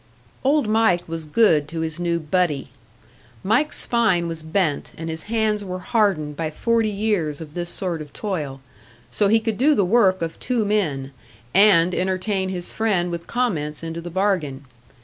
Old 0.43 0.67
Mike 0.67 1.07
was 1.07 1.25
good 1.25 1.67
to 1.67 1.81
his 1.81 1.99
new 1.99 2.19
"buddy." 2.19 2.69
Mike's 3.43 3.77
spine 3.79 4.27
was 4.27 4.41
bent 4.41 4.93
and 4.97 5.11
his 5.11 5.21
hands 5.29 5.63
were 5.63 5.77
hardened 5.77 6.35
by 6.35 6.49
forty 6.49 6.89
years 6.89 7.39
of 7.39 7.53
this 7.53 7.69
sort 7.69 8.01
of 8.01 8.11
toil, 8.11 8.61
so 9.11 9.27
he 9.27 9.39
could 9.39 9.59
do 9.59 9.75
the 9.75 9.85
work 9.85 10.23
of 10.23 10.39
two 10.39 10.65
men, 10.65 11.11
and 11.53 11.93
entertain 11.93 12.49
his 12.49 12.71
friend 12.73 13.11
with 13.11 13.27
comments 13.27 13.83
into 13.83 14.01
the 14.01 14.09
bargain. 14.09 14.65